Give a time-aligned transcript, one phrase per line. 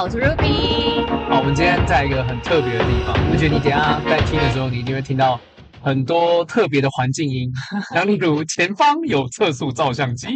[0.00, 1.06] 好，我是 Ruby。
[1.28, 5.38] 好，我们今天在一个很特别的地方，我觉得你等一下在听的时候，你一定会听到
[5.82, 7.52] 很多特别的环境音，
[7.92, 10.28] 像例如前方有测速照相机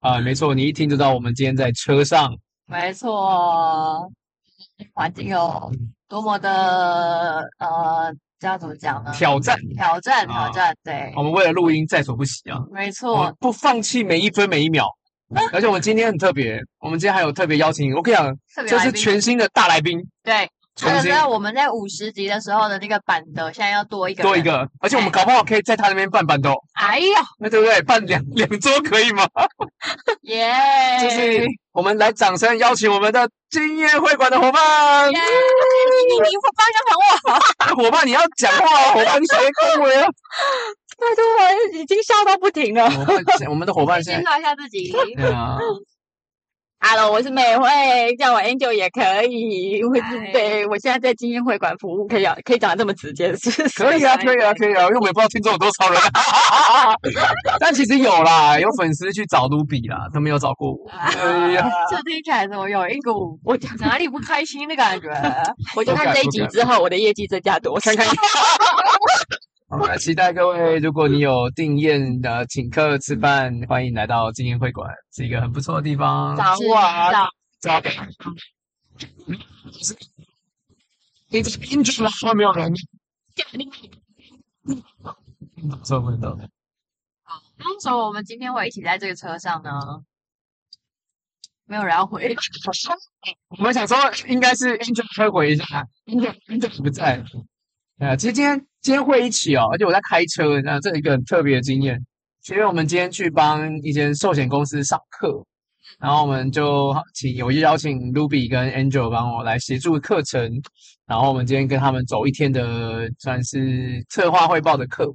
[0.00, 2.36] 啊，没错，你一听就知道我们今天在车上。
[2.66, 4.10] 没错，
[4.92, 5.72] 环境有
[6.06, 8.14] 多么的呃。
[8.38, 9.12] 这要怎么讲呢？
[9.14, 11.12] 挑战，挑战，挑战，对。
[11.16, 12.58] 我们为了录音在所不惜啊！
[12.72, 14.84] 没错，不放弃每一分每一秒。
[15.52, 18.34] 而且我们今天很特别，我们今天还有特别邀请，我跟你讲，
[18.68, 20.00] 这是全新的大来宾。
[20.22, 24.68] 对，就是在我们在五十集的时候的那个板凳，现在要多一个，多一个。
[24.80, 26.54] 而且我们搞不好可以在他那边办板凳。
[26.74, 27.80] 哎呀，那对不对？
[27.82, 29.26] 办两 两桌可以吗？
[30.22, 30.52] 耶！
[31.02, 35.08] 就是我们来掌声邀请我们的今夜会馆的伙伴。
[35.10, 39.38] 你你你伙伴要喊我，伙伴你要讲话，伙伴你谁
[39.74, 40.06] 恭维啊？
[41.02, 41.24] 拜托，
[41.74, 42.84] 我已经笑到不停了。
[43.48, 44.92] 我们的伙伴先介绍一下自己。
[45.16, 45.58] 对啊。
[46.84, 47.68] Hello，我是美慧，
[48.18, 49.80] 叫我 Angel 也可以。
[49.84, 56.00] 我是对，我现在在精英会馆服务，可以啊，可以讲的这么直接，是可以啊，可以啊，可以啊，因为我也不知道听众有多少人。
[57.60, 60.90] 但其实有啦，有粉丝去找卢比啦，他没有找过我。
[60.90, 65.08] 哎呀，这听起来怎么有一股我哪里不开心的感觉？
[65.76, 67.94] 我就看这一集之后，我的业绩增加多少？
[67.94, 68.16] 看看。
[69.72, 76.36] 好，来期待各位，如果你有订宴的请客吃饭，欢迎来到今夜会馆，是一个很不错的地方。
[76.36, 76.78] 找我，
[77.58, 77.80] 找。
[81.28, 82.70] 你这是拼出来说没有人？
[85.82, 86.36] 收不到。
[87.22, 89.70] 好，为什么我们今天会一起在这个车上呢？
[91.64, 92.36] 没有人要回。
[93.56, 93.96] 我们想说，
[94.28, 95.64] 应该是 Angel 会回一下
[96.04, 97.24] ，Angel 不在。
[98.02, 101.96] 啊，其实今天今天会一起哦，而且我在开车，那这一个很特别的经验。
[102.50, 105.32] 因为我们今天去帮一间寿险公司上课，
[106.00, 110.50] 然后我们就请有意邀请 Ruby 跟 Angel 帮我来协助课程，
[111.06, 115.06] 然后我们今天跟他们走一天的算是策划汇报的课。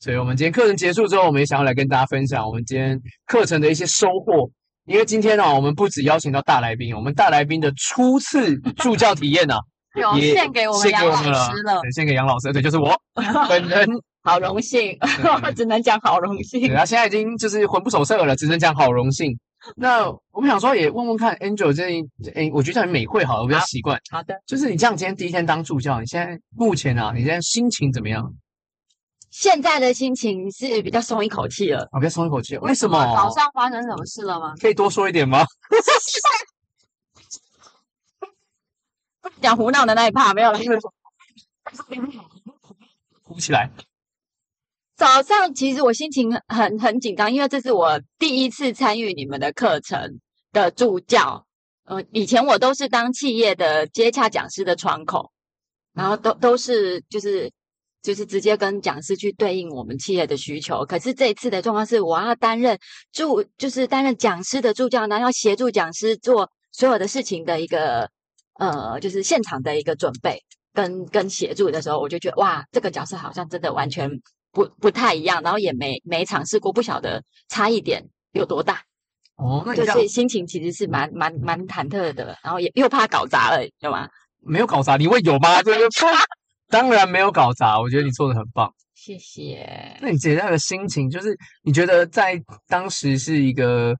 [0.00, 4.50] 所以我们今天课程结束之后，我们也想要来跟大家分享我们今天课程的一些收获。
[4.84, 9.54] 因为今天呢、哦，我们不止邀请到大来宾，我们大来宾的初次助教体验呢、
[10.00, 12.94] 有献给我们杨老师了，献给杨老师，对，就是我
[13.48, 13.86] 本人，
[14.22, 14.98] 好荣幸，
[15.56, 16.72] 只能讲好荣幸。
[16.74, 19.36] 他现在已经就是魂不守舍了，只能讲好荣幸。
[19.74, 21.84] 那我们想说，也问问看，Angel 这，
[22.34, 23.98] 哎，我觉得你美会好，我比较习惯。
[24.10, 28.24] 好的，就是你这样，今天第一天当助教，你现在目前啊，你现在心情怎么样？
[29.30, 32.56] 现在的心情是比较松一口气了，我比较松一口气。
[32.58, 32.98] 为什么？
[33.14, 34.54] 早上发生什么事了吗？
[34.60, 35.44] 可以多说一点吗？
[39.40, 40.58] 讲胡闹的那一趴没有了，
[43.22, 43.70] 呼起来。
[44.96, 50.20] 早上其实我心情很很紧张，因为这是我第一次参与你们的课程
[50.52, 51.44] 的助教。
[51.84, 55.30] 呃，以前我都是当企业的接洽讲师的窗口，
[55.92, 57.52] 然后都都是就是
[58.00, 60.84] 就是直接跟讲师去对应我们企业的需求。
[60.86, 62.78] 可是这一次的状况是，我要担任
[63.12, 68.10] 助，就是担任讲师的助教，然后要协助讲师做所有的事情的一个。
[68.58, 74.10] 呃，就是现场的一个准备跟跟协助的时候，我就觉得哇，这个角色好像真的完全
[74.52, 78.02] 不不太一样，然后也没没尝试过，不晓得差异点
[78.32, 78.82] 有多大。
[79.36, 84.08] 哦，那就是心情其实是蛮蛮蛮忐忑的，然后也又怕搞砸了，有吗？
[84.40, 85.62] 没有搞砸，你会有吗？
[85.62, 85.88] 对不对？
[86.68, 89.98] 当然没有搞砸，我觉得你做的很棒，谢谢。
[90.00, 93.94] 那你现在的心情，就是你觉得在当时是一个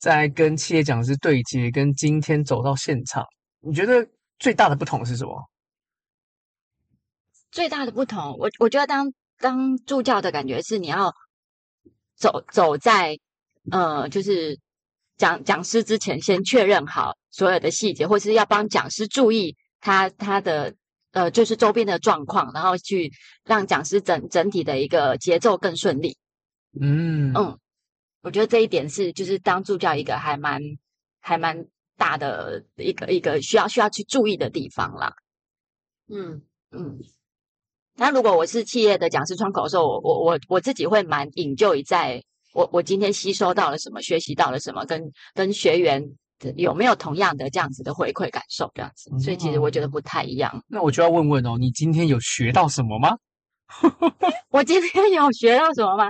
[0.00, 3.24] 在跟企业讲师对接，跟今天走到现场。
[3.60, 5.50] 你觉得最大的不同是什么？
[7.50, 11.12] 最大的不同，我我觉得当当助教的感觉是你要
[12.16, 13.18] 走走在
[13.70, 14.58] 呃，就是
[15.16, 20.74] 讲讲师之前，先确认好所有的细节，或是要帮讲师注意他他的
[21.10, 23.12] 呃，就是周边的状况，然后去
[23.44, 26.16] 让讲师整整体的一个节奏更顺利。
[26.80, 27.58] 嗯嗯，
[28.22, 30.62] 我觉得这一点是就是当助教一个还蛮
[31.20, 31.66] 还蛮。
[32.00, 35.12] 大的一个一个需要需要去注意的地方啦，
[36.08, 36.98] 嗯嗯。
[37.96, 42.22] 那如果我是企业的讲师窗口的时候，我我我我自己会蛮 enjoy 在
[42.54, 46.02] 我我今天吸收到了什么，学习到了什么，跟跟学员
[46.56, 49.10] 有没有同样的这样子的回馈感受，这样子。
[49.22, 50.50] 所以其实我觉得不太一样。
[50.54, 53.10] 嗯，那我就要问问哦，你今天有学到什么吗？
[54.48, 56.08] 我今天有学到什么吗？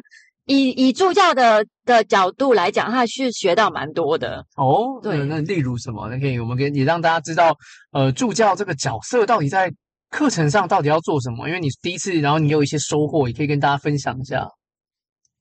[0.50, 4.98] 以以助教的的角度来讲，他是学到蛮多的哦。
[5.00, 6.08] 对，那例如什么？
[6.08, 7.56] 那可以我们给也让大家知道，
[7.92, 9.72] 呃，助教这个角色到底在
[10.10, 11.46] 课程上到底要做什么？
[11.46, 14.48] 因为你第一次，然后你有一些收获，也可以跟大家分享一下。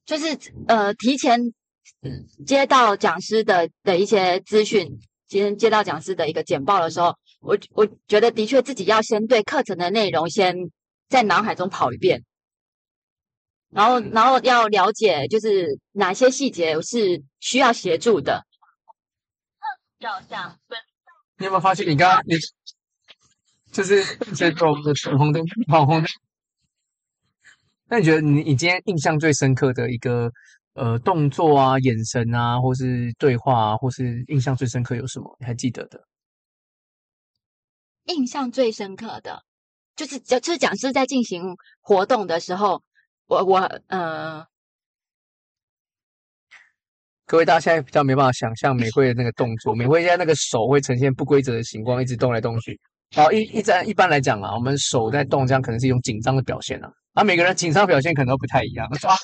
[0.05, 1.39] 就是呃，提前
[2.45, 4.87] 接到讲师的的一些资讯，
[5.27, 10.55] 今天接到讲师的一个简报的时候，我我觉得的确自己要先对课程的内容先
[11.09, 12.21] 在脑海中跑一遍，
[13.69, 18.45] 然后然后要了解就是哪些细节是需要协助的。
[19.99, 20.57] 要这样。
[21.37, 22.35] 你有没有发现你刚刚你
[23.71, 24.03] 就是
[24.35, 26.07] 在做我们的闯红灯闯红灯？
[27.85, 30.31] 那你觉得你你今天印象最深刻的一个
[30.73, 35.35] 呃动作啊、眼神啊，或是对话啊，或是印象最深刻有什么？
[35.39, 36.03] 你还记得的？
[38.05, 39.43] 印象最深刻的，
[39.95, 42.81] 就是就是讲师在进行活动的时候，
[43.29, 43.59] 我我
[43.89, 44.43] 呃，
[47.27, 52.79] 各位大家现在比较没办法想象 玫瑰的那个动作，玫瑰现在那个手会呈现不规则的形状，一直动来动去。
[53.15, 56.91] 好，一一般一般来讲啊，我们手在动，这样可能是一种紧张的表现啊。
[57.13, 58.89] 啊，每个人紧张表现可能都不太一样。
[58.97, 59.15] 抓，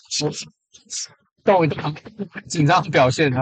[1.44, 1.96] 动一动，
[2.48, 3.42] 紧张表现呢？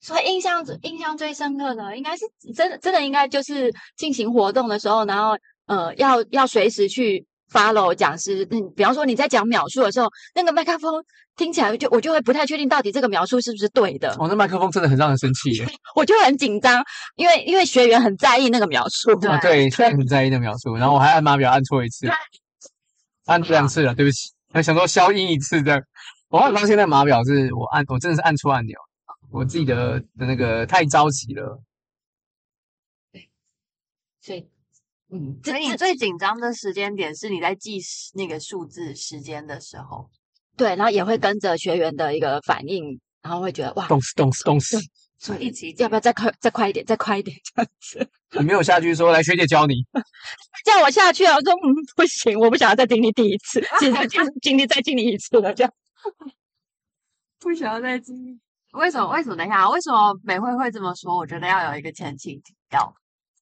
[0.00, 5.36] 所以印象印象最深刻的，应该是真的真的应该就是进行活动的时候，然后
[5.66, 8.46] 呃，要要随时去 follow 讲师。
[8.50, 11.04] 嗯，比方说你在讲描述的时候，那个麦克风。
[11.36, 14.14] 听起来就我就会不太确定到底这个描述是不是对的。
[14.18, 15.66] 哦，那麦克风真的很让人生气耶。
[15.96, 16.84] 我就很紧张，
[17.16, 19.14] 因为因为学员很在意那个描述。
[19.14, 22.06] 对、啊、对，学员很在意那个描述，然后我还按码表按错一次，
[23.24, 24.30] 按两次了，对不起。
[24.52, 25.82] 还想说消音一次这样。
[26.28, 28.76] 我后来发现那码表是我按，我真的是按错按钮，
[29.30, 31.58] 我自己的的那个太着急了。
[33.12, 33.30] 对，
[34.20, 34.46] 所以
[35.12, 37.78] 嗯，所以你最紧张的时间点是你在记
[38.14, 40.08] 那个数字时间的时候。
[40.56, 44.78] 对，然后也会跟着学员的一个反应，然后会觉得哇，动死动死动死，
[45.18, 48.10] 所以一起要不要再快再快一点，再快一点这样子。
[48.38, 49.74] 你没有下去说来学姐教你，
[50.64, 51.34] 叫我下去啊？
[51.34, 55.72] 我说嗯不行，我不想要再经历第一次，现在经经历再经历一次了这样，
[57.40, 58.38] 不想要再经历。
[58.72, 59.10] 为什么？
[59.12, 59.36] 为什么？
[59.36, 61.16] 等一下，为什么美惠会这么说？
[61.16, 62.94] 我觉得要有一个前情提要，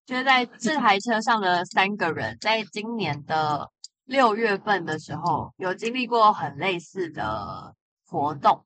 [0.09, 3.71] 就是在这台车上的三个人，在今年的。
[4.09, 7.75] 六月份的时候，有经历过很类似的
[8.07, 8.65] 活动，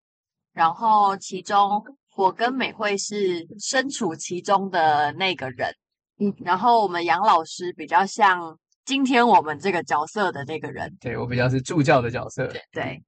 [0.52, 1.82] 然后其中
[2.14, 5.74] 我跟美惠是身处其中的那个人，
[6.20, 13.02] 嗯，然后我们杨老师比较像今天我们这个角色的那个人，对，我比较是助教的角色，对，对，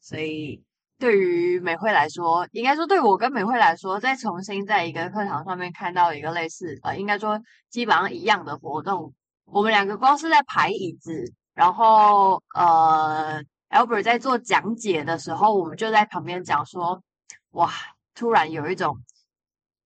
[0.00, 0.60] 所以
[0.98, 7.40] 对于美惠来说，应该说对我跟美惠来说，再重新在一个课堂上面看到一个类似，呃，应该说
[7.70, 9.14] 基本上一样的活动，
[9.44, 11.32] 我们两个光是在排椅子。
[11.54, 17.02] 然后，呃，Albert 在做讲解的时候，我们就在旁边讲说，
[17.50, 17.72] 哇，
[18.14, 18.96] 突然有一种，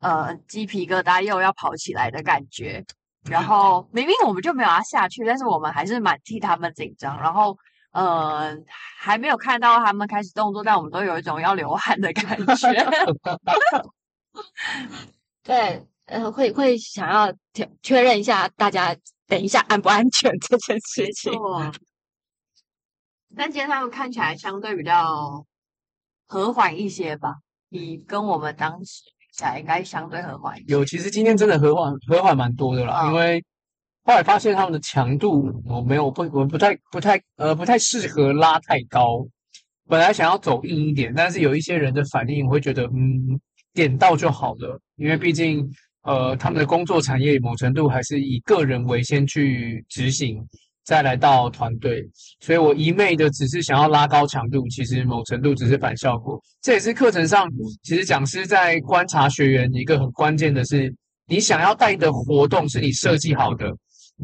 [0.00, 2.84] 呃，鸡皮疙瘩又要跑起来的感觉。
[3.24, 7.18] 然 后明明我们就没有要下去，但是我们还是蛮替他们紧张。
[7.18, 7.56] 然后，
[7.92, 8.54] 呃，
[8.98, 12.72] 还没有看到他们开始动作，但我们都有一种要流汗的感觉。
[15.44, 18.96] 对，呃，会会想要确确认一下大家。
[19.28, 21.32] 等一下，安不安全这件事情？
[23.34, 25.42] 但今天他们看起来相对比较
[26.26, 27.36] 和缓一些吧，
[27.70, 30.66] 比跟我们当时比起来，应该相对和缓一些。
[30.74, 33.42] 有，其实今天真的和缓和缓蛮多的啦，哦、因为
[34.04, 39.26] 后来发现他们的强度我没有不我不太不太呃不太适合拉太高，
[39.88, 43.40] 本来想要走硬一点，但是有一些人的反应我会觉得嗯
[43.72, 45.68] 点到就好了，因为毕竟。
[46.04, 50.44] 呃，他们的工作产业某程度还是以个人为先去执行，
[50.84, 52.02] 再来到团队，
[52.40, 56.42] 所以我一昧的只是想要拉高强度，其实某程度只是反效果。
[56.60, 57.48] 这也是课程上，
[57.84, 60.92] 其实讲师在观察学员一个很关键的是，
[61.28, 63.72] 你想要带的活动是你设计好的，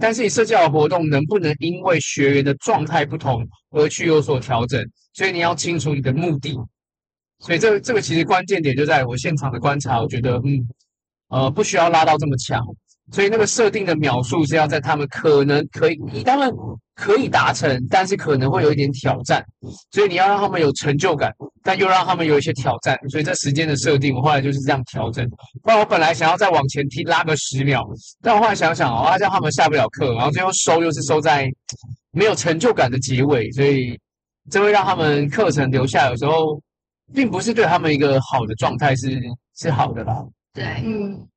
[0.01, 4.83] 但是你设计好的活动能不能因为学员的状态不同而去有所调整？
[5.15, 6.57] 所以你要清楚你的目的。
[7.41, 10.67] 所以这这个其实关键点就在我现场的观察，我觉得嗯。
[11.31, 12.59] 呃，不需要拉到这么强，
[13.13, 16.51] 所以那个设定的秒数是要在他们可能可以，他们
[16.95, 19.45] 可以达成，但是可能会有一点挑战，
[19.91, 21.31] 所以你要让他们有成就感，
[21.69, 25.29] 但又让他们有一些挑战，所以这时间的设定，我后来就是这样调整。
[25.63, 27.87] 不然我本来想要再往前踢拉个十秒，
[28.23, 31.47] 但我后来想想哦，这样他们下不了课，然后最后收又是收在
[32.11, 34.01] 没有成就感的结尾，所以
[34.51, 36.59] 这会让他们课程留下，有时候
[37.13, 39.21] 并不是对他们一个好的状态是
[39.55, 40.25] 是好的啦。
[40.55, 41.29] 对，嗯，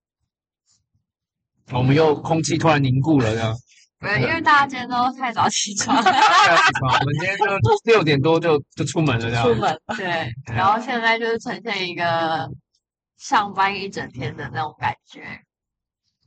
[1.74, 3.54] 我们又空气突然凝固了，这样。
[4.01, 7.46] 对，因为大家今天都太早起床，太早起床，我们今天就
[7.86, 9.43] 六点多就就出门了，这样。
[9.43, 10.55] 出门，对。
[10.55, 12.50] 然后现在就是呈现一个
[13.20, 15.22] 上班一整天的那种感觉。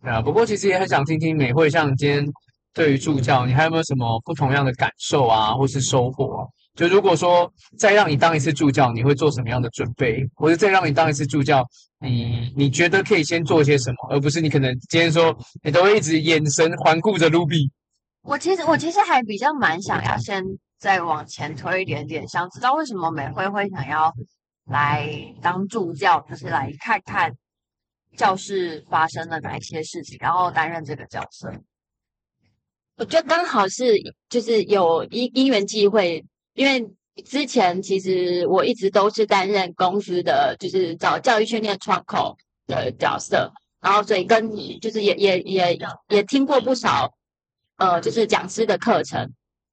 [0.00, 2.24] 对啊，不过其实也很想听听美惠，像今天
[2.72, 6.46] 对于助教，你还有没有什么不同样的感受啊，或是收获啊？
[6.76, 10.24] 就如果说再让你当一次助教，你会做什么样的准备？
[10.34, 11.64] 或者再让你当一次助教？
[12.04, 17.70] 你你觉得可以先做些什么，而不是你可能今天说你都会一直眼神环顾着 Ruby。
[18.22, 20.42] 我其实我其实还比较蛮想要先
[20.78, 24.12] 再往前推一点点，想知道为什么美惠会想要
[24.66, 25.10] 来
[25.42, 27.32] 当助教，就是来看看
[28.16, 31.52] 教室发生了哪一些事情，然后担任这个角色。
[32.96, 33.92] 我觉得刚好是
[34.28, 36.80] 就是有因因缘际会，因为
[37.24, 45.78] 之前其实我一直都是担任公司的就是找教育训练窗口的角色，然后所以跟你就是也也也
[46.08, 47.14] 也听过不少。
[47.76, 49.32] 呃，就是讲师的课程，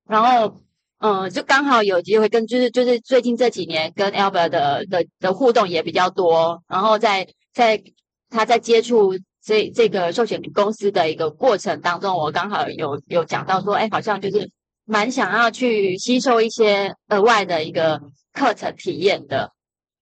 [0.09, 0.59] 然后，
[0.97, 7.83] 嗯、就刚好有机会跟，就是就是最近这几年跟 Albert 的的的互动也比较多，然后在在
[8.31, 14.49] 他在接触这这个寿险公司的一个过程当中，我刚好有有讲到说，哎，好像就是
[14.85, 18.01] 蛮想要去吸收一些额外的一个
[18.33, 19.51] 课程体验的，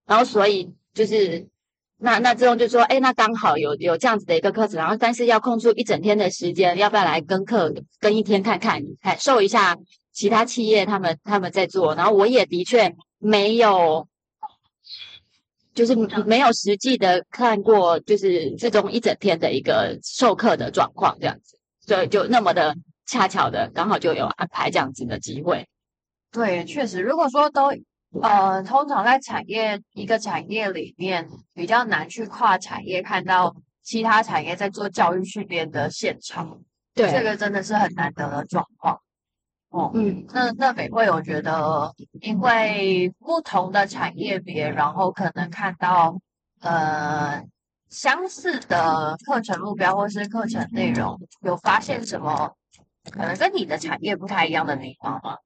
[0.06, 1.48] 然后所以就是。
[2.02, 9.78] 那那之后就说，哎，那刚好有有这样子的一个课程，然后但是要空出一整天的时间，要不要来跟课跟一天看看，感受一下
[10.14, 14.08] 其他企业他们他们在做，然后我也的确没有，
[15.74, 15.94] 就是
[16.26, 22.78] 没有实际的看过，就是这种一整天的一个授课的状况这样子，所以就那么的
[23.10, 25.68] 恰巧的刚好就有安排这样子的机会。
[26.32, 27.72] 对，确实，如果说都。
[28.24, 36.60] 呃，通常在产业一个产业里面，比较难去跨产业看到其他产业在做教育训练的现场。
[36.96, 39.00] 对，这个真的是很难得的状况。
[39.70, 46.20] 哦，嗯，那那北会，我觉得，因为不同的产业别，然后可能看到
[46.62, 47.44] 呃
[47.90, 52.52] 相似的课程目标或是课程内容，有发现什么
[53.12, 55.38] 可能跟你的产业不太一样的地方吗？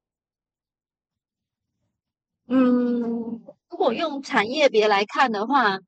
[2.48, 5.80] 嗯，如果用产业别来看的话，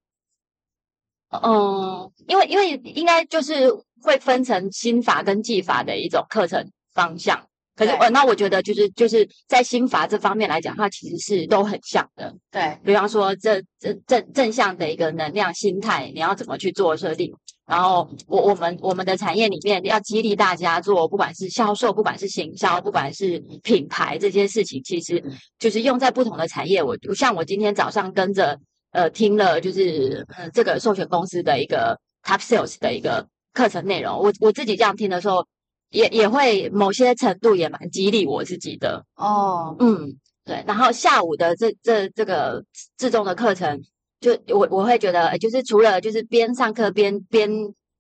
[1.30, 3.70] 嗯，因为因为应该就是
[4.02, 7.48] 会分成心法跟技法的一种课程方向。
[7.76, 12.34] 可是，呃，那我觉得就是就是在心法这方面来讲，它其实是都很像的。
[12.50, 17.36] 对，比方说这这正正向的一个能量心态，你要怎么去做设定？
[17.68, 25.24] 然后我我们我们的产业里面要激励大家做，不管是销售，不管是行销，不管是品牌这些事情，其实
[25.58, 26.84] 就是用在不同的产业。
[26.84, 28.60] 我像我今天早上跟着
[28.92, 35.48] 呃听了就是呃这个授权公司的一个 Top Sales 的一个课程内容，我我自己这样听的时候，
[35.90, 39.76] 也也会某些程度也蛮激励我自己的哦。
[39.80, 40.64] 嗯，对。
[40.68, 42.64] 然后下午的这这这个
[42.96, 43.82] 自重的课程。
[44.26, 47.48] 就我我会觉得，就是除了就是边上课边边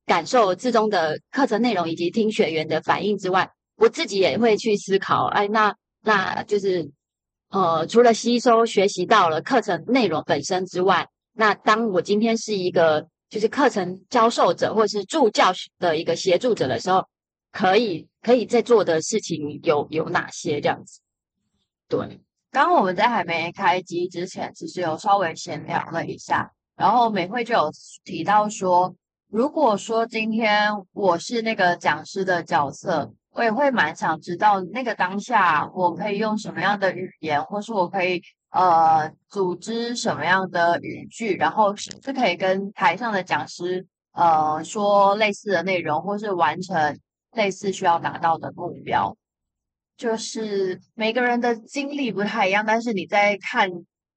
[0.07, 6.89] 感受自中的课程内容以及听学员的反应之外，我自己也会去思考，哎，那那就是
[7.49, 17.05] 呃，除了吸收学习到了课程内容本身之外，那当我今天是一个就是课程教授者或是助教的一个协助者的时候，
[17.51, 20.99] 可以可以在做的事情有有哪些这样子？
[21.87, 22.19] 对。
[22.55, 27.69] 刚刚我们在还没开机之前，其实有稍微闲聊了一下，然后美惠就有
[28.05, 28.95] 提到说，
[29.29, 38.21] 如果说今天我是那个讲师的角色，我也会蛮想知道那个当下我可以用什么样的语言，或是我可以
[38.51, 46.97] 呃组织什么样的语句，然后是可以跟台上的讲师呃说类似的内容，或是完成
[47.33, 49.13] 类似需要达到的目标。
[49.97, 53.69] 就是每个人的经历不太一样，但是你在看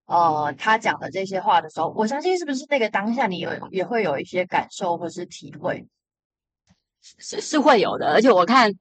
[0.06, 5.87] 呃他讲的这些话的时候，我相信是不是那个当下你有也会有一些感受或是体会，
[7.18, 8.12] 是是会有的。
[8.12, 8.73] 而且我看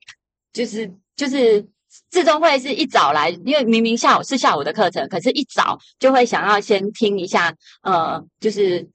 [0.51, 1.67] 就是就是
[2.09, 8.89] 自动会是一早来，因为明明下午是下午的课程，可是一早就会想要先听一下呃，就是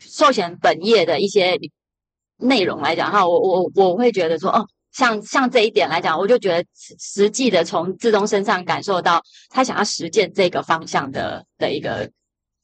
[0.00, 1.56] 寿险本业的一些
[2.38, 4.66] 内容来讲哈，我我我会觉得说哦。
[4.96, 6.64] 像像这一点来讲，我就觉得
[6.98, 12.10] 实际的从志东身上感受到他想要实践这个方向的的一个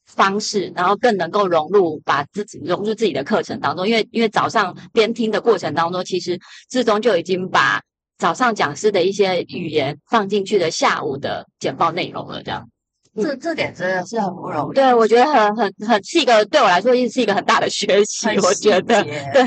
[0.07, 3.87] 方式，然后更能够融入把自己融入自己的课程当中。
[3.87, 7.79] 因为因为早上边听的过程当中，其实志东就已经把
[8.17, 12.67] 早上讲师的一些语言放进去的下午的简报内容了，这样。
[13.15, 14.73] 这这点真的是很不容易。
[14.73, 18.27] 对，我觉得很很很是一个对我来说，也是一个很大的学习。
[18.39, 19.43] 我觉得，对，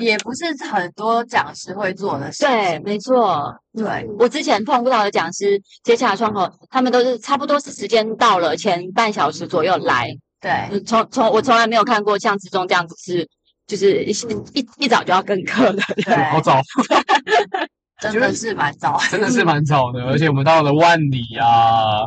[0.00, 2.44] 也不是很多讲师会做的事。
[2.44, 3.54] 对，没错。
[3.72, 10.08] 对，我之前碰到的讲师接洽窗口，他们都是差不多是时间到了前半小时左右来。
[10.40, 13.28] 对，从从我从来没有看过像之中这样子是，
[13.66, 14.10] 就是一
[14.54, 15.82] 一一早就要跟课的。
[16.04, 16.60] 对，好早。
[18.00, 22.02] 真的是蛮早，真的是蛮早的，而且我们到了万里啊。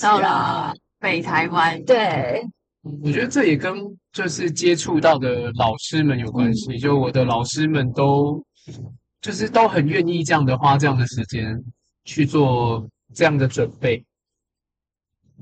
[0.00, 2.42] 到了北台湾，对，
[3.02, 3.74] 我觉得这也跟
[4.12, 8.44] 就是接触到的老师们有关系，就我的老师们都
[9.20, 11.58] 就是都很愿意这样的花这样的时间
[12.04, 14.04] 去做这样的准备。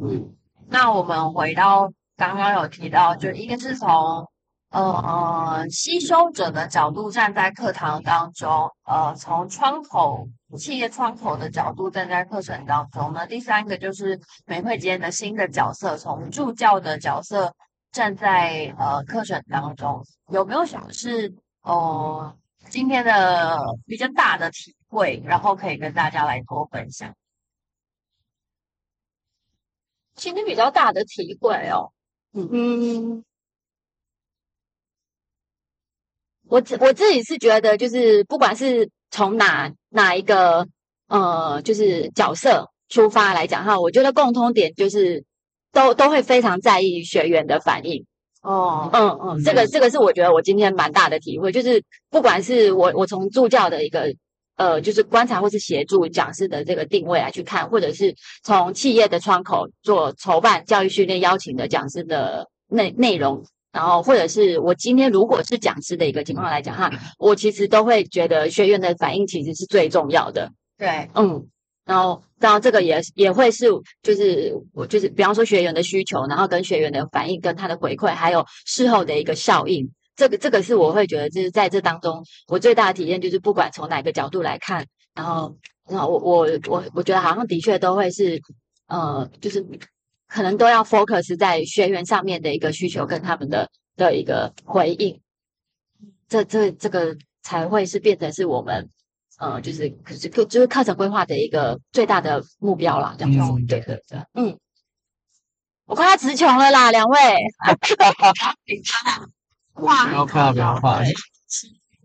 [0.01, 0.33] 嗯，
[0.69, 3.89] 那我们回到刚刚有提到，就一个是从。
[4.71, 13.27] 呃呃，吸收者的角度站在课堂当中，呃，从窗口企业窗口的角度站在课程当中呢。
[13.27, 17.55] 第三个就是美会今天的新的角色，从助教的角色
[17.93, 22.37] 站在呃课程当中，有没有什么是、呃、
[22.69, 27.15] 今天的比较大的体会，然后可以跟大家来多分享？
[30.15, 31.91] 今天比较大的体会哦，
[32.35, 32.49] 嗯。
[32.53, 33.25] 嗯
[36.49, 40.67] 我自我自己是觉得，就是不管是从哪哪一个
[41.09, 45.25] 呃，就是角色出发来讲哈，我觉得共通点就是
[45.73, 48.05] 都都会非常在意学员的反应。
[48.43, 54.15] 哦，嗯嗯，这个这个是我觉得我今天蛮大的体会，就是不管是我我从助教的一个
[54.57, 63.45] 呃，就是观察或是协助讲师的这个定位来去看，或者是从企业的窗口做筹办教育训练邀请的讲师的内内容。
[63.79, 70.51] 然后，或者是我今天如果是讲师的一个情况来讲哈，我其实都会觉得学员的反应其实是最重要的。
[70.77, 71.47] 对，嗯，
[71.85, 73.67] 然后，然后这个也也会是，
[74.03, 85.57] 就是我就是比方说学员的需求，然后跟学员的反应，跟他的回馈，还有事后的一个效应，这个这个是我会觉得就是在这当中，我最大的体验就是不管从哪个角度来看，然后，
[85.89, 88.43] 然后我我我我觉得好像的确都会是，
[88.89, 89.65] 呃，就是。
[90.29, 95.19] 可能都要 focus 在学员上面的一个需求跟他们的的一个回应，
[96.29, 98.89] 这这这个才会是变成是我们
[99.39, 103.17] 呃，就是可是就是课程规划的一个最大的目标啦。
[103.19, 104.59] 这样子，嗯、对对对，嗯，
[105.87, 107.19] 我快要词穷了啦，两位，
[109.77, 111.03] 哇，不要怕，不要怕，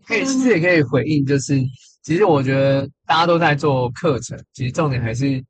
[0.06, 1.60] 可以其实也可以回应，就是
[2.02, 5.44] 其实我觉得大家都在做课程，其实重点还是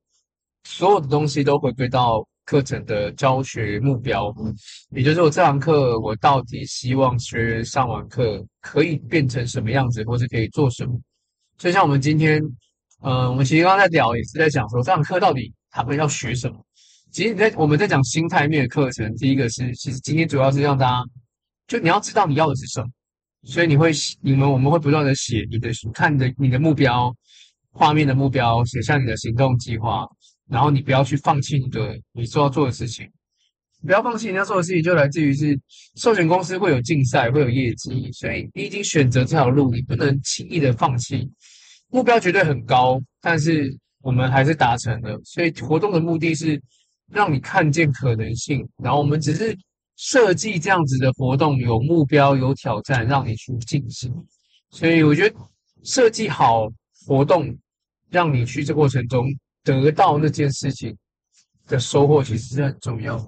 [0.65, 2.27] 所有的东西都回归到。
[2.45, 4.35] 课程的教学目标，
[4.91, 10.93] 也就是我这堂课我到底希望学员上完课可以变成什么样子，或是可以做什么。
[11.59, 12.43] 所以像我们今天，
[13.01, 16.57] 呃，我们其实刚刚在聊，也是在讲说这堂课到底他们要学什么。
[17.11, 21.05] 其实你在我们在讲心态面的课程，第一个是，其实今天主要是让大家，
[21.67, 22.89] 就你要知道你要的是什么，
[23.45, 27.15] 所以你会，你们我们会不断的写你的看的你的目标，
[27.71, 30.07] 画面的目标，写下你的行动计划。
[30.49, 33.11] 然后你不要去放弃你的你说要做的事情，
[33.83, 35.59] 不要放弃你要做的事情，就来自于是
[35.97, 41.31] 寿险公司会有竞赛，会有业绩，所以你已经选择这条路，你不能轻易的放弃。
[41.89, 45.21] 目标绝对很高，但是我们还是达成了。
[45.25, 46.61] 所以活动的目的是
[47.11, 49.57] 让你看见可能性，然后我们只是
[49.97, 54.13] 设计这样子的活动，有目标、有挑战，让你去进行。
[54.71, 55.37] 所以我觉得
[55.85, 56.69] 设计好
[57.07, 57.57] 活动，
[58.11, 59.27] 让你去这过程中。
[59.65, 60.95] 得到那件事情
[61.67, 63.25] 的收获其实是很重要的，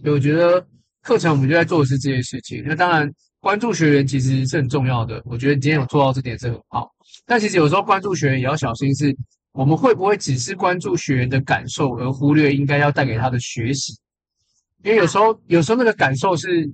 [0.00, 0.64] 所以我觉得
[1.02, 2.62] 课程我们就在做的是这些事情。
[2.64, 6.88] 那当然关注学员其实是很重要的，我觉得今天有做到这点是很好。
[7.26, 9.14] 但其实有时候关注学员也要小心，是
[9.52, 13.92] 我们会不会只是关注学员的感受，而忽略应该要带给他的学习？
[14.84, 16.70] 因为有时候有时候那个感受是，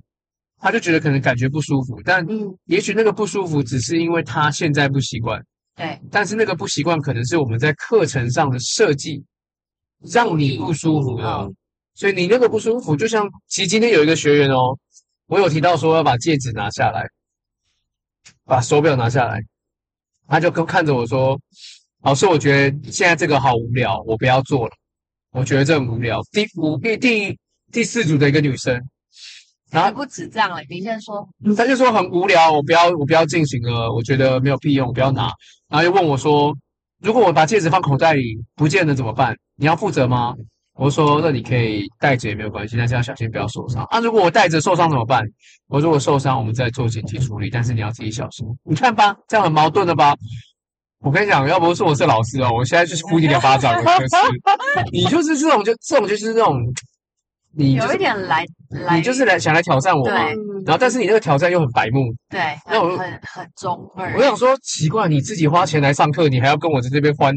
[0.59, 2.25] 他就觉得可能感觉不舒服，但
[2.65, 5.43] 也许那个不舒服只是因为他现在不习惯。
[5.75, 9.23] 对，但是那个不习惯可能是我们在课程上的设计，
[10.01, 11.47] 让你不舒服啊。
[11.93, 14.77] 所以你那个不舒服，就像其实今天有一个学员哦，
[15.27, 17.05] 我有提到说要把戒指拿下来，
[18.45, 19.41] 把手表拿下来，
[20.27, 21.39] 他就跟看着我说
[22.03, 24.73] ：“老师，我觉得现在这个好无聊，我不要做了。
[25.31, 27.39] 我觉得这很无聊。”第五第第
[27.71, 28.81] 第四组的一个女生。
[29.71, 31.27] 然后不止这样了，你先说。
[31.57, 35.23] 他就说很无聊，我不要，我不要进行了，我觉得没有屁用，我不要拿。
[35.67, 36.55] 然后又问我说，
[37.01, 39.35] 如果我把戒指放口袋里不见了怎么办？
[39.57, 40.33] 你要负责吗？
[40.77, 43.83] 我说那你可以带着也没有关系，但是要小心不要受伤。
[43.85, 45.23] 啊，如果我带着受伤怎么办？
[45.67, 48.45] 我说我受伤，我们再做紧急处理，但是你要自己小心。
[48.63, 50.15] 你看吧，这样很矛盾的吧？
[50.99, 53.75] 我跟你讲，要不是我是老师哦，我现在就是呼你两巴掌。
[53.83, 54.15] 就是
[54.91, 56.61] 你就是这种，就这种就是这种。
[57.57, 60.13] 你、就是、有一点来来，你就是来想来挑战我嘛？
[60.65, 62.39] 然后，但是你那个挑战又很白目，对，
[62.69, 64.13] 那我很很中二。
[64.17, 67.33] 我想说，奇怪，你自己花钱来上课，你还要跟我在这边欢？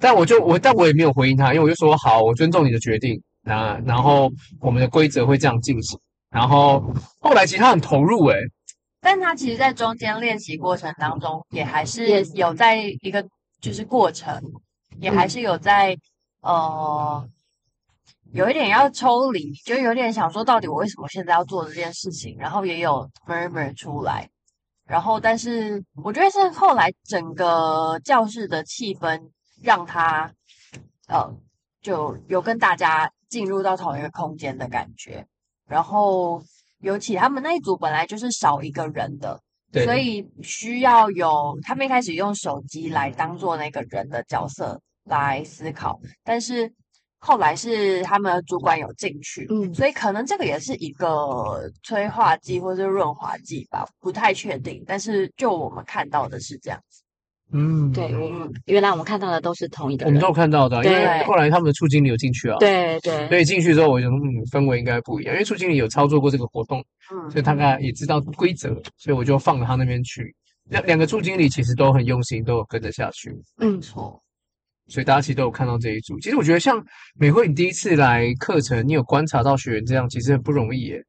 [0.00, 3.78] 但我就我，但我也没有回应他，因为我就说好，我尊重你的决定啊。
[3.84, 5.98] 然后我们的规则会这样进行。
[6.30, 6.82] 然后
[7.20, 8.42] 后来其实他很投入诶、欸，
[9.02, 13.22] 但他其实，在中间练习过程当中，也还是有在一个
[13.60, 14.40] 就是过程，
[14.98, 15.94] 也还是有在
[16.40, 17.28] 呃。
[18.32, 22.36] 有一点要抽离，就有点想说，到底我为什么现在要做这件事情？
[22.38, 24.28] 然后也有 murmur 出来，
[24.86, 29.20] 然后但是我觉得是后来整个教室的气氛
[29.62, 30.32] 让他
[31.08, 31.30] 呃
[31.82, 35.26] 就有跟大家进入到同一个空间的感觉，
[35.68, 36.42] 然后
[36.80, 39.40] 尤其他们那一组本来就是少一个人的。
[39.70, 46.70] 对所以需要有他们一开始用手机来当做那个人的角色来思考，但是
[47.24, 54.82] 后来是他们的主管有进去，嗯，所以可能这个也是一个催化剂或者是润滑剂吧，不太确定。
[54.84, 57.00] 但是就我们看到的是这样子。
[57.52, 70.34] 嗯，对，我们原来我们看到的都是同一个人，我们都有看到的，啊，因为后来他们的处经理有进去啊，对对，所以进去之后我就嗯，氛围应该不一样，因为处经理有操作过这个活动，嗯，所以他大概也知道规则，所以我就放到他那边去。
[70.70, 74.21] 两两个处经理其实都很用心，都有跟着下去，嗯，错，
[74.92, 76.20] 所以大家其实都有看到这一组。
[76.20, 81.02] 其实我觉得像美惠，你第一次来课程，你有观察到学员这样，其实很不容易耶。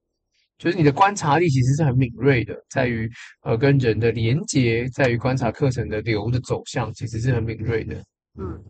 [0.57, 3.09] 就是你的观察力其实是很敏锐的，在于
[3.41, 7.95] 呃跟人的连接，在于观察课程的流的走向，其实是很敏锐的。
[8.39, 8.63] 嗯，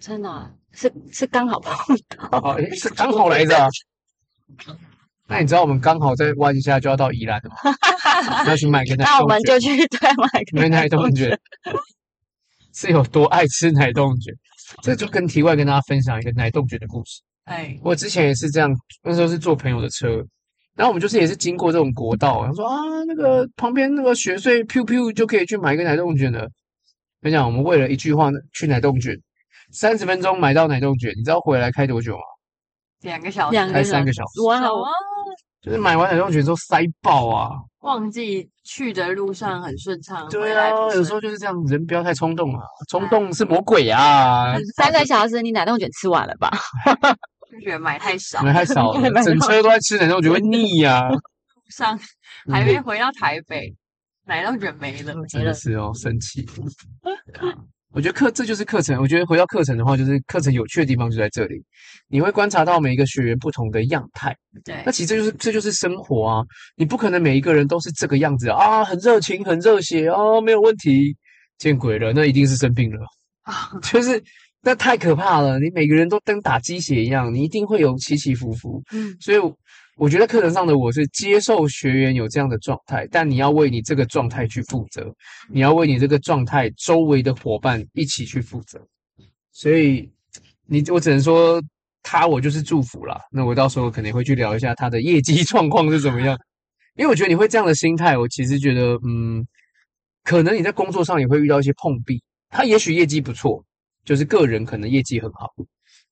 [0.00, 1.74] 真的、啊、是是刚好碰
[2.08, 3.68] 到， 哦、是刚好来着。
[5.26, 7.56] 那你知道我们刚好在弯一下就要到宜兰了吗？
[8.48, 11.38] 要去买个奶冻卷，那我们就去对买个奶冻卷，
[12.78, 14.32] 是有多爱吃奶冻卷？
[14.82, 17.20] 这就跟题外跟大家分享一个奶冻卷的故事。
[17.46, 18.70] 哎，我之前也是这样，
[19.02, 20.24] 那时候是坐朋友的车。
[20.76, 22.76] 然后我们就是也是经过这种国道，他说啊，
[23.08, 26.48] 那个旁边那个雪隧飘飘就可以去买一个奶冻卷了。
[27.20, 29.12] 跟你讲，我们为了一句话去奶冻卷，
[29.72, 32.22] 三十分钟买到奶冻卷，你知道回来开多久吗？
[33.00, 34.40] 两个小时，开三个小时。
[34.42, 34.84] 哇哦！
[35.60, 37.50] 就是买完奶冻卷之后塞爆啊！
[37.80, 40.28] 忘记去的路上很顺畅。
[40.28, 44.54] 对啊，有时候就是这样，人不要太冲动啊，冲动是魔鬼啊！
[44.76, 46.50] 三个小时，你奶冻卷吃完了吧？
[47.50, 51.08] 就觉得买太少，买太少了， 整车都在吃奶冻卷，会腻呀。
[51.08, 51.18] 路
[51.70, 51.98] 上
[52.50, 53.74] 还没回到台北，
[54.26, 56.46] 奶冻卷没了，真的是哦，生气。
[57.92, 61.62] 我觉得课这就是课程，我觉得回到课程的话，就是课程有趣的地方就在这里，
[62.08, 64.36] 你会观察到每一个学员不同的样态。
[64.64, 66.44] 对，那其实这就是这就是生活啊，
[66.76, 71.16] 你不可能每一个人都是这个样子啊，很热情，很热血哦，没有问题。
[71.58, 73.00] 见鬼了，那一定是生病了
[73.42, 74.22] 啊，就是。
[74.60, 75.60] 那太可怕了！
[75.60, 78.82] 你每个人都跟打鸡血一样，你一定会有起起伏伏。
[78.92, 79.38] 嗯，所以
[79.98, 85.12] 我觉得课程上的我是接受学员有这样的状态，但你要为你这个状态去负责，
[85.50, 88.80] 你要为你这个状态周围的伙伴一起去负责。
[89.50, 90.08] 所以
[90.66, 91.60] 你我只能说
[92.00, 93.20] 他我就是祝福啦。
[93.32, 96.38] 那我到时候肯定会去聊一下他的业绩 状况是怎么样，
[96.94, 99.44] 因为我觉得你会这样的心态，我其实觉得嗯，
[100.22, 103.64] 可能你在工作上也会遇到一些碰壁，他也许业绩不错。
[104.04, 105.52] 就是个人可能业绩很好，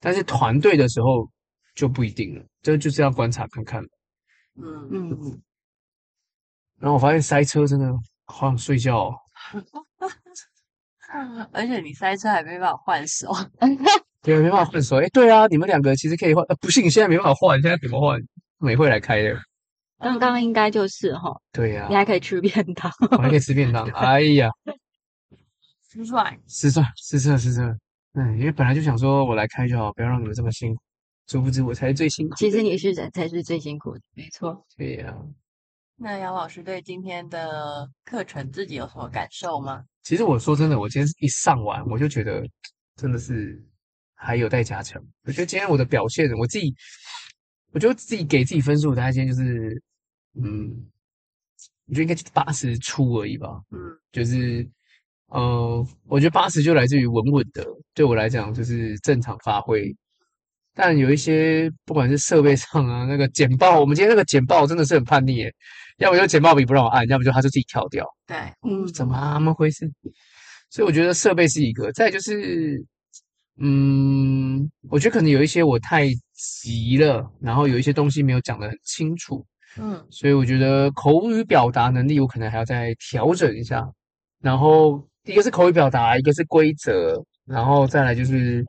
[0.01, 1.27] 但是团队的时候
[1.77, 3.81] 就不一定了，这就是要观察看看。
[4.61, 5.41] 嗯嗯嗯。
[6.81, 9.15] 然后我发现塞车真的好想睡觉哦。
[11.53, 13.31] 而且你塞车还没办法换手。
[14.23, 14.97] 对，没办法换手。
[14.97, 16.45] 哎，对啊，你们两个其实可以换。
[16.47, 18.21] 呃，不信你现在没办法换，现在怎么换？
[18.59, 19.39] 美惠来开的。
[19.99, 21.41] 刚刚应该就是哈。
[21.53, 21.87] 对呀。
[21.89, 22.91] 你还可以吃便当。
[23.13, 23.87] 我还可以吃便当。
[23.91, 24.51] 哎呀。
[25.89, 27.63] 失算，失算，失策，失策。
[28.15, 30.83] 嗯，因为本来就想说我来开就好，不要让你们这么辛苦。
[31.27, 32.35] 殊不知我才是最辛苦。
[32.37, 34.65] 其实你是人才是最辛苦的，没错。
[34.77, 35.19] 对呀、啊。
[35.97, 39.85] 那杨老师对今天的课程自己有什么感受吗？
[40.03, 42.47] 其实我说真的，我今天一上完，我就觉得
[42.97, 43.61] 真的是
[44.15, 45.03] 还有待加强。
[45.25, 46.75] 我觉得今天我的表现，我自己，
[47.73, 49.83] 我觉得自己给自己分数，大概今天就是，
[50.35, 50.87] 嗯，
[51.87, 53.61] 我觉得应该就八十出而已吧。
[53.71, 53.79] 嗯，
[54.13, 54.69] 就是。
[55.31, 59.93] 嗯、呃，我觉得八十就来自于稳稳的，对我来讲就是正常发挥。
[60.77, 65.53] 但有一些不管是设备上啊，那个简报，我们今天那个简报真的是很叛逆耶，
[65.97, 68.07] 要不就简报笔不让我按，要不就他就自己跳掉。
[68.27, 68.37] 对，
[68.69, 69.91] 嗯，怎么那么回事？
[70.69, 72.85] 所以我觉得设备是一个，再就是，
[73.59, 79.45] 嗯，我觉得可能有一些我太急了，然后有一些东西没有讲得很清楚，
[79.79, 83.85] 嗯，所以我觉得口语表达能力我可能还要再调整一下，
[84.41, 85.03] 然后。
[85.27, 88.65] 一个是口语表达，一个是规则，然后再来就是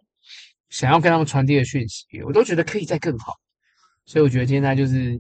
[0.70, 3.34] 想要跟他们传递的讯息，我都觉得可以再更好。
[4.06, 5.14] 所以我觉得今天他就是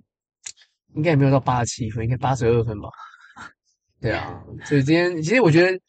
[0.95, 2.89] 应该也没有到八十七分，应该八十二分吧。
[3.99, 5.79] 对啊，所以今天其实我觉得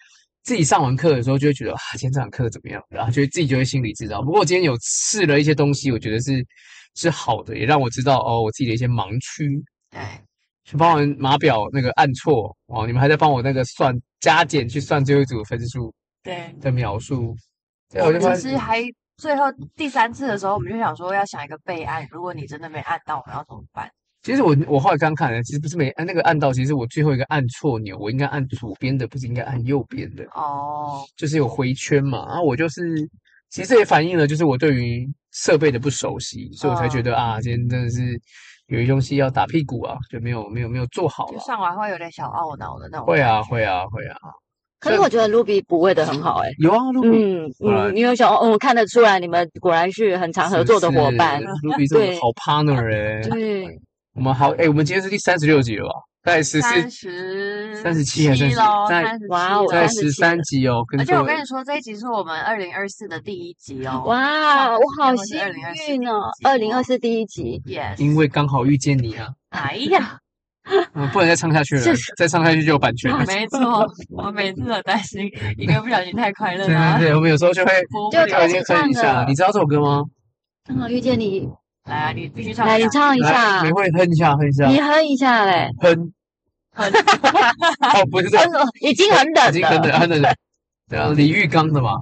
[0.43, 2.83] 自己上完课的时候就会觉得啊，今天这堂课怎么样？
[2.89, 4.23] 然后觉得自己就会心里知道。
[4.23, 6.45] 不过我今天有试了一些东西，我觉得是
[6.95, 9.63] 是好的，也让我知道哦，我自己的一些盲区。
[9.91, 10.01] 对。
[10.65, 15.91] 去帮我码表那个按错哦，你们还在帮我那个算加减去算最后一组分数，
[16.23, 17.35] 对的描述。
[17.89, 18.83] 对，我其实还
[19.19, 19.45] 最后
[19.77, 23.91] 第三次的时候，我们就想说要想一个备案，如果你真的没按到，我们要怎么办？
[24.23, 32.27] 其实我我后来刚看了，其实不是没按那个按到，其实我最后一个按错钮，我应该按左边的，不是应该按右边的哦，就是有回圈嘛。
[32.27, 33.09] 然后我就是，
[33.51, 38.21] 其实这也反映了就是我对于设备的不熟悉，所以我才觉得、哦、啊，今天真的是
[38.67, 41.39] 有些东西要打屁股啊，就没有没有没有做好了。
[41.41, 43.07] 上完会有点小懊恼的那种。
[43.07, 44.17] 会啊会啊会啊。
[44.81, 53.81] 可是我觉得 Ruby 补位的很好哎、欸，有啊，Ruby，嗯嗯，因为想哦，我看得出来你们果然是很常合作的伙伴，Ruby 是好 partner 哎、欸，对。
[54.15, 55.93] 我们好，哎、欸，我们今天是第三十六集了吧？
[56.25, 59.27] 在十四、三十、三十七还是三十？
[59.29, 60.83] 哇，在十三集哦。
[60.99, 64.03] 而且我跟你说，这一集是我们二零二四的第一集哦。
[64.07, 65.39] 哇，我好幸
[65.89, 66.31] 运哦！
[66.45, 69.29] 二零二四第一集，yes，因为刚好遇见你啊。
[69.51, 70.19] 哎呀，
[70.95, 71.83] 嗯，不能再唱下去了，
[72.17, 73.25] 再唱下去就有版权了。
[73.27, 76.99] 没错，我每次都担心一个不小心太快乐了。
[76.99, 77.73] 对对对，我们有时候就会
[78.13, 79.25] 就开始哼一下。
[79.27, 80.05] 你知道这首歌吗？
[80.67, 81.49] 刚好遇见你。
[81.87, 82.67] 来啊，你必须唱。
[82.67, 83.63] 来，你唱一下。
[83.65, 84.67] 你会哼一下，哼一下。
[84.67, 85.71] 你哼一下嘞。
[85.81, 86.13] 哼。
[86.75, 86.87] 哼。
[87.95, 88.47] 哦，不是这样。
[88.83, 89.51] 已经很冷了。
[89.51, 90.35] 已经很冷，很冷。
[90.91, 91.93] 对啊，李玉刚的嘛。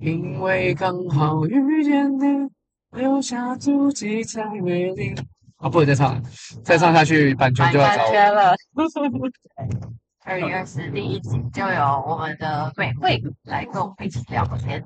[0.00, 2.48] 因为刚好遇见你，
[2.96, 5.14] 留下足迹才美丽。
[5.58, 6.22] 啊，不能再唱，
[6.64, 8.54] 再唱下去版权就要找我了。
[10.24, 14.84] 二零二四第一集就有我们的美惠来跟我们一起聊天。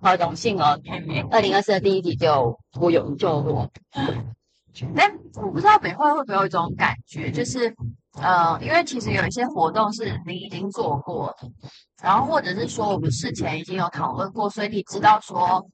[0.00, 0.78] 好荣幸哦！
[1.30, 3.68] 二零二四的第一集就我有就我，
[4.94, 7.74] 但我不知道美惠会不会有一种感觉，就是
[8.20, 11.48] 呃，因为其实有一些活动是你已经做过的，
[12.02, 15.66] 然后或者是说我们事前已经有讨论过，所以你知道说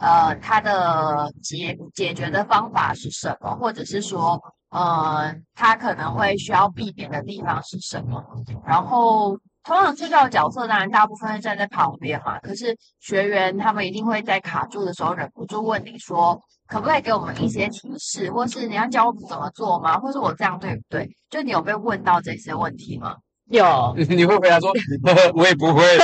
[0.00, 8.22] 呃，它的解解决的方法是什么，或者是说呃，他可能会需要避免的地方是什么，
[8.66, 9.38] 然后。
[9.66, 19.98] 通常助教的角色当然大部分是站在旁边嘛，可是学员他们一定会在卡住的时候忍不住问你说，可不可以给我们一些提示，或是你要教我们怎么做吗？
[19.98, 21.08] 或是我这样对不对？
[21.30, 23.16] 就你有被问到这些问题吗？
[23.50, 24.72] 有， 你会回答说，
[25.36, 25.82] 我也不会，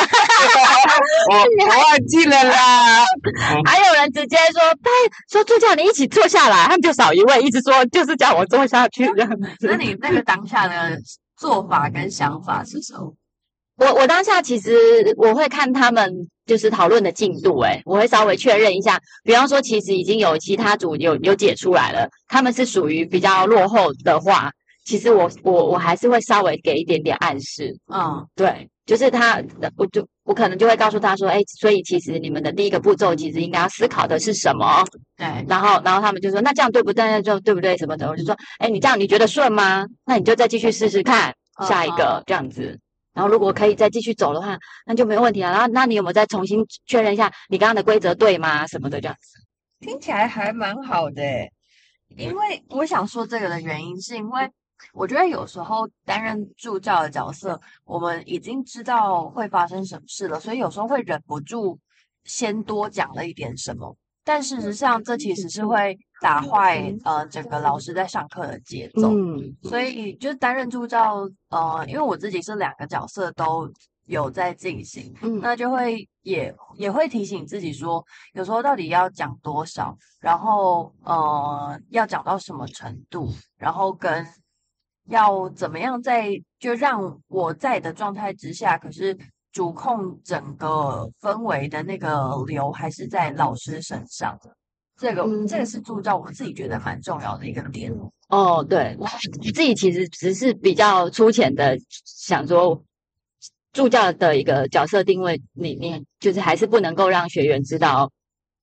[1.30, 3.04] 我我忘记了啦。
[3.64, 4.90] 还有人直接说，拜
[5.30, 9.48] 说助教你一起坐下来，他们就少一位，一直说就是叫我坐下去这样子。
[9.60, 10.96] 那你那个当下的
[11.38, 13.14] 做法跟想法是什么？
[13.76, 16.12] 我我当下其实我会看他们
[16.44, 19.00] 就是讨论的进度，诶，我会稍微确认一下。
[19.24, 24.52] 比方说，其实已经有其他组有有解出来了，他们是属于比较落后的话，
[24.90, 27.72] 其实我我我还是会稍微给一点点暗示。
[27.94, 29.40] 嗯，对，就是他，
[29.76, 34.84] 我就我可能就会告诉他说，诶，所以其实你们的第一个步骤其实应该要思考的是什么？
[35.16, 37.04] 对，然后然后他们就说，那这样对不对？
[37.04, 37.76] 那就对不对？
[37.76, 38.08] 什么的？
[38.08, 39.86] 我就说，诶，你这样你觉得顺吗？
[40.06, 41.32] 那你就再继续试试看
[41.68, 42.76] 下一个这样子。
[43.14, 45.52] 然后如果可以再继续走的话，那就没有问题了。
[45.52, 48.66] 然后，那你有没有再重新确认一下你刚刚的规则对吗？
[48.66, 51.22] 什么的这样子，听起来还蛮好的。
[52.16, 54.50] 因为我想说这个的原因，是因为
[54.92, 61.78] 我觉得有时候担任助教的角色，我们已经知道会发生什么事了，所以有时候会忍不住
[62.24, 63.96] 先多讲了一点什么。
[64.22, 69.10] 但事实上，这其实是会打坏呃整个老师在上课的节奏。
[69.10, 73.72] 嗯，所以就担任助教，呃，因为我自己是两个角色都
[74.04, 84.24] 有在进行，嗯，那就会也也会提醒自己说，有时候到底要讲多少，然后呃要讲到什么程度，然后跟
[85.10, 89.16] 要怎么样在就让我在的状态之下，可是。
[89.52, 94.54] 主控整个氛围的那个流还是在老师身上的，
[94.96, 97.92] 这个、嗯、这个是助教我自己觉得蛮重要的一个点。
[98.28, 99.08] 哦，对，我
[99.52, 102.80] 自己其实只是比较粗浅的想说，
[103.72, 108.08] 助教的一个角色定位里面，就是还是不能够让学员知道，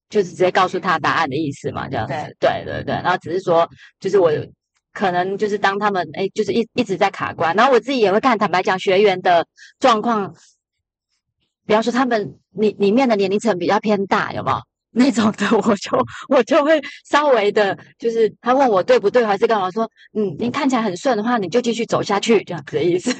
[0.07, 2.13] 就是直接告诉他答案的意思嘛，这样子。
[2.39, 4.31] 对对对对，然后只是说，就是我
[4.97, 9.45] 可能就是当他们哎，就是一一直在卡关，然后我自己也会看，坦白讲，学员的
[9.79, 10.33] 状况。
[11.67, 14.57] 比方说，他们里里面的年龄层比较偏大，有没有
[14.91, 15.45] 那种的？
[15.57, 19.83] 我就我就会稍微的，就是他问我对不对，还是干嘛说，
[20.13, 23.13] 嗯，您看起来很顺的话，你就继续走下去，这样子的意思。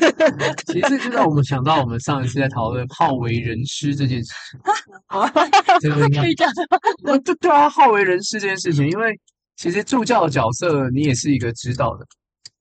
[0.66, 4.60] 其实就让我们想到我们上一次在讨论好为人师这件事情。
[5.82, 6.54] 这个可以这样。
[7.04, 9.20] 对对啊，好为人师这件事情，因为
[9.58, 12.06] 其实助教的角色，你也是一个指导的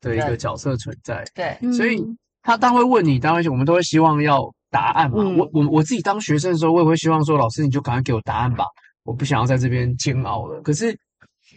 [0.01, 1.25] 的一个角色存在。
[1.33, 2.03] 对，所以
[2.43, 4.53] 他当会问你，当然我们都会希望要。
[4.69, 8.65] 答案嘛，嗯、我我我自己当学生的时候，我也会希望说，老师你就赶快给我答案吧，
[9.05, 10.61] 我不想要在这边煎熬了。
[10.61, 10.95] 可是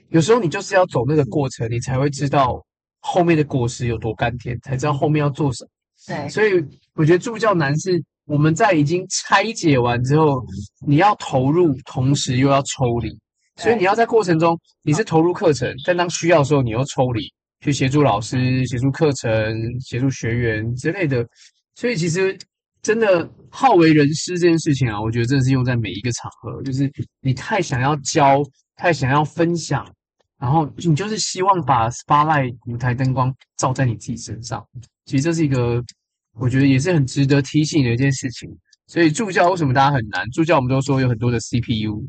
[0.10, 2.63] 有时候你就是要走那个过程，你才会知道
[2.99, 5.69] 后面的果实有多甘甜，才知道后面要做什么。
[6.08, 10.41] 对，所以我觉得助教难是我们在已经拆解完之后，
[10.86, 13.10] 你要投入，同时又要抽离，
[13.60, 17.22] 所以你要在过程中你是投入课程，但当需要的时候，你又抽离
[17.60, 19.30] 去协助老师、协助课程、
[19.80, 21.24] 协助学员之类的。
[21.76, 22.36] 所以其实
[22.82, 26.91] 真的好为人师这件事情啊，我觉得真的是用在每一个场合，就是
[27.22, 28.41] 你太想要教，
[28.76, 29.86] 太想要分享，
[30.39, 34.65] 然后你就是希望把 spotlight 舞台灯光照在你自己身上。
[35.06, 35.84] 其实这是一个。
[36.36, 38.50] 我觉得也是很值得提醒的一件事情。
[38.88, 40.24] 所以助教为什么大家很难？
[40.30, 42.08] 助教我们都说有很多的 CPU。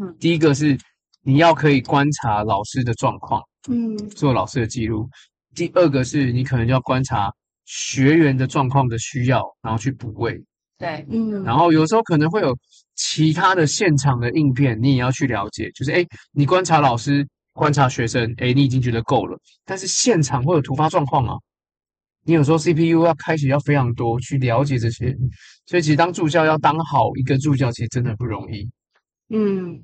[0.00, 0.78] 嗯，第一个是
[1.22, 5.08] 你要可以观察老师的状况，嗯，做老师的记录。
[5.54, 7.32] 第二个是你可能要观察
[7.64, 10.42] 学员的状况的需要，然后去补位。
[10.78, 11.42] 对，嗯。
[11.44, 12.56] 然后有时候可能会有
[12.96, 15.70] 其他的现场的应变，你也要去了解。
[15.72, 19.38] 就是诶，你观察老师，观察学生，诶，你已经觉得够了。
[19.64, 21.34] 但是现场会有突发状况啊。
[22.24, 25.12] 你有时候 CPU 要开启要非常多去了解这些，
[25.66, 28.70] 所以其实当助教要当好一个助教，其实真的不容易。
[29.30, 29.82] 嗯，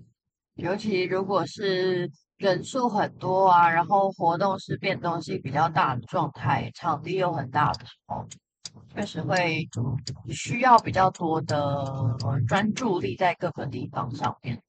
[0.59, 8.27] 尤其如果是人数很多啊，然后活动是变动性比较大的状态，场地又很大的时候，
[8.93, 9.69] 确实会
[10.31, 11.85] 需要比较多的
[12.49, 14.61] 专注力在各个地方上面。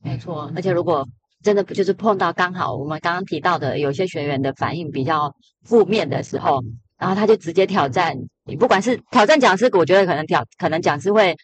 [0.00, 1.04] 没错，而且如果
[1.42, 6.62] 真的就是碰到刚好我们刚刚提到的有些学员的反应比较负面的时候，
[6.96, 11.36] 然后他就直接挑战你，不管是挑战讲师，我觉得可能挑可能讲师会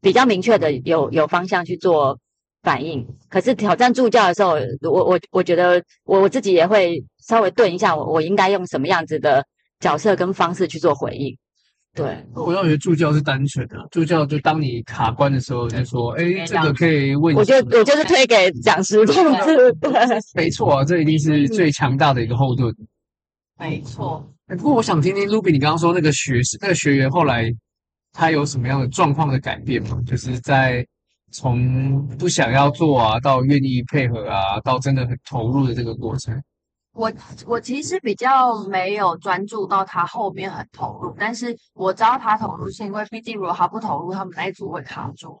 [0.00, 2.18] 比较明确的有有方向去做
[2.62, 3.06] 反应。
[3.28, 9.44] 可是挑战助教的时候，我我我觉得我我自己也会稍微顿一下，我我应该用什么样子的
[9.80, 11.36] 角色跟方式去做回应。
[11.94, 19.14] 对，我认为助教是单纯的，助教就当你卡关的时候，就说：“哎，这个可以问。”我就我就是推给讲师的，
[20.34, 22.70] 没错啊，这一定是最强大的一个后盾。
[23.58, 24.22] 没错。
[24.48, 27.50] 不过我想听听 Ruby，你刚刚说那个学那个学员后来
[28.16, 30.00] 他有什么样的状况的改变吗？
[30.06, 30.84] 就是在
[31.32, 36.42] 从不想要做啊，到愿意配合啊，到真的很投入的这个过程。
[36.94, 37.12] 我
[37.46, 45.32] 我其实比较没有专注到他后面很投入，但是我知道他投入是因为毕竟如果他不投入，他们那一组会卡住。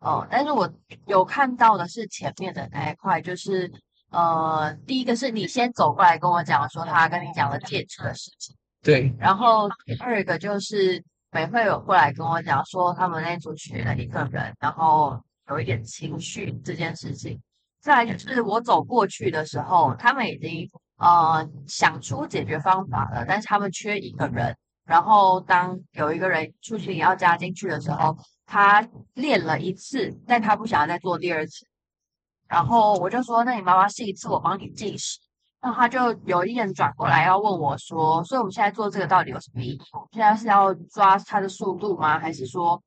[0.00, 0.72] 哦、呃，但是我
[1.06, 3.70] 有看到的是前面的那一块，就是
[4.10, 9.14] 呃，第一个是你先走过来跟我讲说他跟你讲了戒指的事情，对。
[9.18, 17.40] 然后第二个就是美会有过来跟我讲说他们那组缺了一个人，然后有一点情绪这件事情。
[17.80, 24.56] 再来就是我走过去的时候，他们已经呃想出解决方法了，但是他们缺一个人。
[24.84, 31.66] 然后当有一个人出去也要加进去的时候，他练了一次，但他不想要再做第二次。
[32.48, 35.18] 然后我就说：“那你妈妈试一次，我帮你计时。”
[35.60, 39.80] 那他就有一点转过来要问我说：“所以我们现在做这个到底有什么意义？
[40.12, 42.18] 现在是要抓他的速度吗？
[42.18, 42.80] 还是说，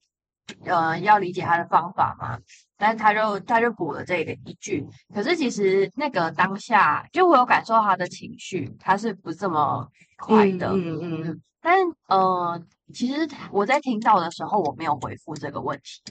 [0.66, 2.40] 呃，要理解他的方法吗？”
[2.78, 11.42] 但是他就他就补了这个一句，可是其实那个当下，就我有感受到他的情绪，他是不这么快的，嗯嗯嗯。
[11.62, 12.60] 但呃，
[12.92, 16.02] 其实我在听到的时候，我没有回复这个问题，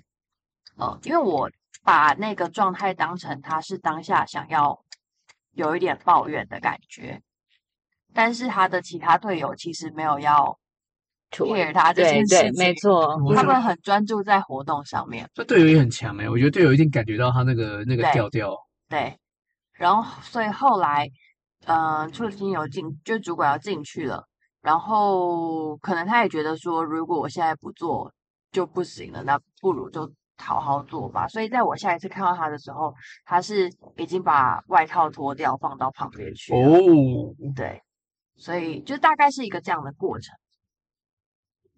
[0.76, 1.50] 呃，因为我
[1.82, 4.80] 把那个状态当成他是当下想要
[5.52, 7.20] 有一点抱怨的感觉，
[8.12, 10.58] 但是他的其他队友其实没有要。
[11.32, 15.30] care 他这件事情，对对，没错，他们很专注在活动上面。
[15.32, 18.52] 这队友也很强哎、欸，我觉得队友一定感觉到他那个那个调调。
[18.88, 19.16] 对，
[19.74, 21.08] 然后所以后来，
[21.66, 24.26] 嗯、呃，促进有进，就主管要进去了，
[24.60, 28.12] 然后可能他也觉得说，如果我现在不做
[28.50, 31.28] 就不行了，那不如就好好做吧。
[31.28, 36.58] 所以在我下一次看到他的时候，他是已经把外套脱掉放到旁边去了。
[36.58, 37.82] 哦，对，
[38.36, 40.34] 所以就大概是一个这样的过程。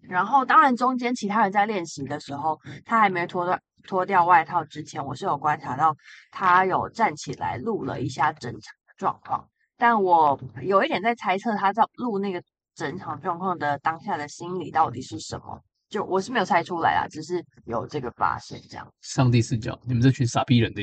[0.01, 5.95] 然后，当然中间其他人在练习的时候，他还没脱掉脱掉外套之前，我是有观察到
[6.31, 9.47] 他有站起来录了一下整场的状况。
[9.77, 12.43] 但我有一点在猜测，他在录那个
[12.75, 15.61] 整场状况的当下的心理到底是什么？
[15.93, 18.93] 就我是没有猜出来啊，只是有这个发现这样。
[19.01, 20.81] 上帝视角，你们这群傻逼人的，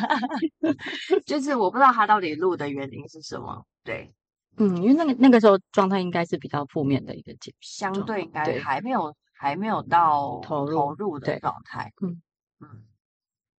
[1.24, 3.64] 就是我不知道他到底录的原因是什么。
[3.82, 4.12] 对。
[4.58, 11.90] 嗯，因为那个那个时候状态应该是比较负面的一个阶，相对应该还没有还没有到投入投入的状态。
[12.02, 12.20] 嗯
[12.58, 12.84] 嗯，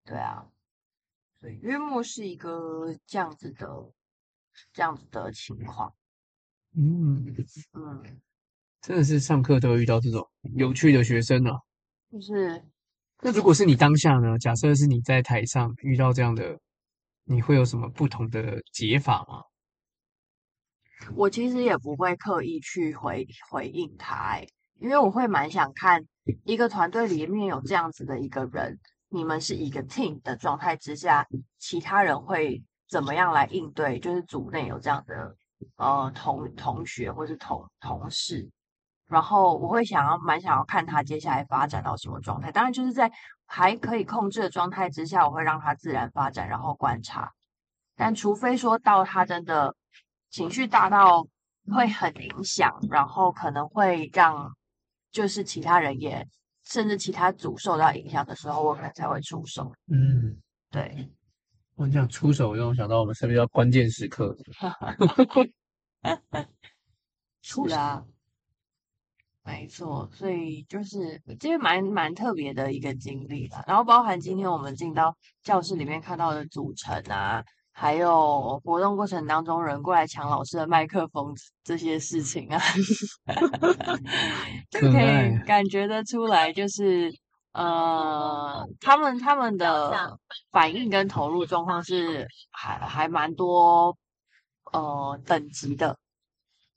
[0.05, 0.45] 对啊，
[1.39, 3.67] 所以约莫是一个这样子的
[4.73, 5.91] 这样子的情况。
[6.75, 7.25] 嗯
[7.73, 8.03] 嗯，
[8.81, 11.57] 真的是上课都会遇到这种有趣的学生呢、啊。
[12.11, 12.63] 就是，
[13.21, 14.37] 那如果是你当下呢？
[14.39, 16.59] 假设是你在台上遇到这样的，
[17.23, 19.43] 你会有什么不同的解法吗？
[21.15, 24.47] 我其实也不会刻意去回回应他，欸，
[24.79, 26.03] 因为我会蛮想看
[26.43, 28.79] 一个团队里面有这样子的一个人，
[29.09, 31.25] 你们是一个 team 的状态之下，
[31.57, 33.97] 其他人会怎么样来应对？
[33.99, 35.35] 就是组内有这样的
[35.77, 38.47] 呃同同学或是同同事，
[39.11, 42.51] 然后我会想要蛮想要看他接下来发展到什么状态。
[42.51, 43.11] 当然就是在
[43.45, 47.31] 还可以控制的状态之下，我会让他自然发展，然后观察。
[47.95, 49.75] 但除非说到他真的。
[50.33, 51.27] 情绪大到
[51.75, 54.49] 会很影响，然后可能会让
[55.11, 56.25] 就是其他人也
[56.63, 59.69] 甚至其他组受到影响的时候，我可能才会出手。
[59.87, 60.37] 嗯，
[60.69, 61.11] 对。
[61.75, 64.33] 我这样出手，让我想到我们是不是要关键时刻？
[67.41, 68.01] 是啊，
[69.43, 70.09] 没错。
[70.13, 73.63] 所以就是这是蛮蛮特别的一个经历啦。
[73.67, 77.43] 然后包含今天我们进到教室里面看到的组成啊。
[77.73, 81.33] 还有活动过程当中，人过来抢老师的麦克风
[81.63, 82.59] 这些事情啊，
[84.69, 87.09] 就可以感觉得出来，就是
[87.53, 90.19] 呃，他们他们的
[90.51, 93.97] 反应跟投入状况是还还蛮多
[94.73, 95.97] 呃等级的，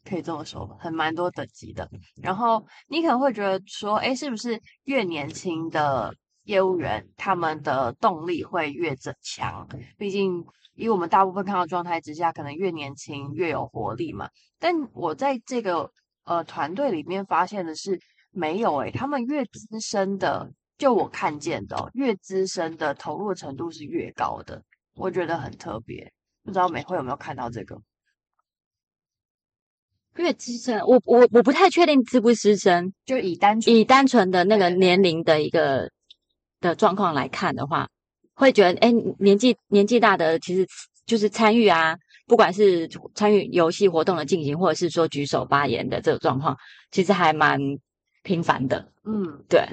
[0.05, 1.89] 可以这么说吧，很蛮多等级的。
[2.23, 9.67] 然后你可能会觉得说，哎，是不是越年轻的业务员他们的动力会越增强？
[9.97, 10.45] 毕竟。
[10.77, 14.29] 以我们大部分看到状态之下，可能越年轻越有活力嘛。
[14.59, 15.89] 但我在这个
[16.25, 17.97] 呃团队里面发现的是，
[18.33, 24.61] 没有诶、欸，他们越资深的，就我看见的、哦，越资深的投入程度是越高的，
[24.97, 26.13] 我觉得很特别。
[26.43, 27.81] 不知道美惠有没有看到这个？
[30.17, 35.91] 越资深，我我我不太确定资不资深，就以单纯以单纯的那个年龄的一个
[36.61, 37.89] 的状况来看的话。
[38.37, 40.67] 会觉得，哎，年纪年纪大的其实
[41.07, 41.97] 就是参与啊，
[42.27, 46.57] 不管是参与游戏活动的进行，或者是说举手发言的这种状况，
[46.91, 47.61] 其实还蛮
[48.25, 48.91] 频繁的。
[49.05, 49.65] 嗯，对。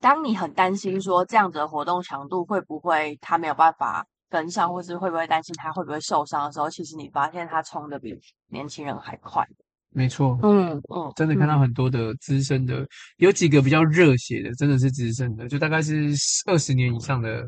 [0.00, 8.14] 当你很担心说这样子的活动强度会不会他没有办法跟上，或是会不会担心他会不会受伤的时候，其实你发现他冲的比
[8.48, 9.46] 年轻人还快。
[9.90, 16.12] 没错，嗯嗯，真的看到很多的资深的，嗯、有几个比较热血的，真的是资深的，就大概是
[16.46, 17.44] 二十年以上的。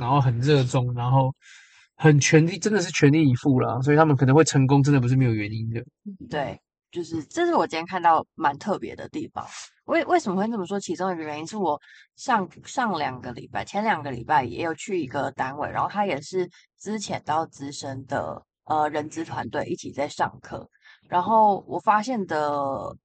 [0.00, 1.34] 然后很热衷，然后
[1.96, 3.80] 很全力，真的是全力以赴啦。
[3.82, 5.82] 所以他们可能会成功，真的不是没有原因的。
[6.30, 6.56] 对，
[6.90, 9.46] 就是这是我今天看到蛮特别的地方。
[9.84, 10.78] 为为什么会这么说？
[10.78, 11.80] 其中一个原因是我
[12.16, 20.68] 上上两个礼拜，前两个礼拜也有去一个单位，然后他也是资浅到资深的呃人资团队一起在上课，
[21.08, 22.50] 然后我发现的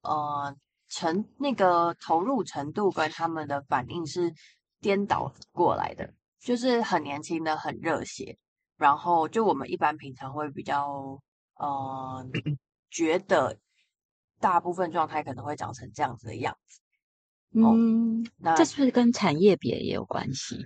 [0.02, 0.54] 呃
[0.88, 4.32] 成那个投入程度跟他们的反应是
[4.80, 6.12] 颠倒过来的。
[6.40, 8.36] 就是很年轻的，很热血，
[8.76, 11.18] 然后就我们一般平常会比较，
[11.54, 12.26] 呃，
[12.90, 13.56] 觉得
[14.40, 16.80] 大部分状态可能会长成这样子的样子。
[17.54, 20.56] 嗯，哦、那这是不是跟产业别也有关系？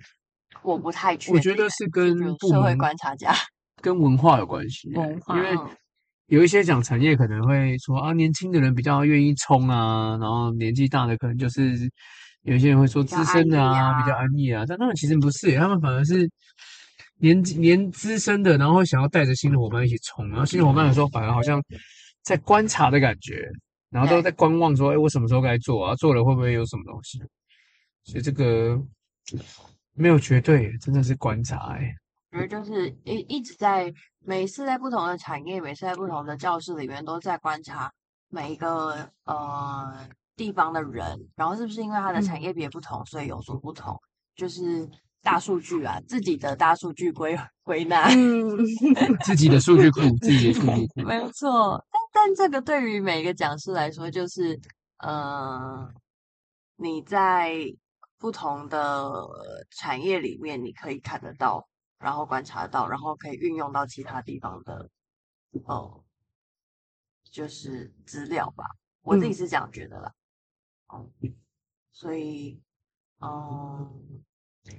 [0.63, 1.35] 我不太确定。
[1.35, 2.17] 我觉得是跟
[2.49, 3.33] 社会观察家
[3.83, 4.91] 跟文化有关系。
[4.95, 5.51] 文化，因为
[6.27, 11.91] 有一些讲产业可能会说啊，年轻的人比较愿意冲啊，然后年纪大的可能就是。
[12.43, 16.27] 有一些人会说资深的啊，比较安逸啊，但他们其实不是，他们反而是
[17.19, 21.61] 年年资深的，然后想要带着新的伙伴一起冲，然后新的伙伴有时候反而好像
[22.29, 23.49] 在观察的感觉，
[23.89, 25.95] 然后都在观望说，哎，我什么时候该做啊？
[25.97, 27.19] 做了会不会有什么东西？
[28.05, 28.79] 所以这个
[29.95, 31.95] 没有绝对，真的是观察哎。
[32.31, 37.91] 觉得就是一一直在每次在不同的产业，每次在不同的教室里面，都在观察
[38.29, 40.07] 每一个呃。
[40.39, 44.01] 地方的人，然后是不是因为他的产业别不同，嗯、所以有所不同？
[44.37, 44.89] 就是
[45.21, 48.57] 大数据啊，自己的大数据归归纳，嗯、
[49.27, 51.85] 自己的数据库，自己的数据库，没错。
[52.13, 54.61] 但但这个对于每一个讲师来说，就是
[54.99, 55.89] 呃，
[56.77, 57.55] 你在
[58.19, 59.11] 不同的
[59.71, 61.67] 产业里面，你可以看得到，
[61.99, 64.91] 然后观察到，然后可以运用到其他地方的
[65.65, 66.05] 哦、呃，
[67.31, 68.65] 就是资料吧。
[69.03, 70.13] 我自己是这样觉得啦。
[70.93, 71.11] 嗯，
[71.93, 72.61] 所以，
[73.21, 74.23] 嗯，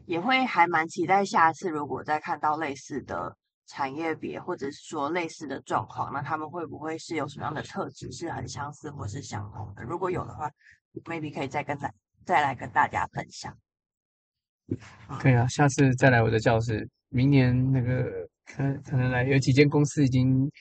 [0.05, 3.35] 也会还蛮期待下次如果再看到类似的
[3.69, 9.83] 产业别，或者是说类似的状况，那他们会不会是有什么样的特质是很相似或是相同的？
[9.83, 10.49] 如果有的话
[11.05, 11.91] ，maybe 可以再跟大
[12.25, 13.55] 再来跟大家分享。
[15.19, 16.87] 可以啊，下次再来我的教室。
[17.11, 18.05] 明年那个
[18.45, 20.51] 可可能来有几间公司已经